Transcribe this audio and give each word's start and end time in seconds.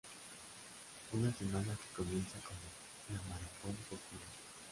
Una 1.11 1.31
semana 1.31 1.77
que 1.77 1.95
comienza 1.95 2.35
con 2.39 2.57
la 3.15 3.21
maratón 3.29 3.75
popular. 3.87 4.29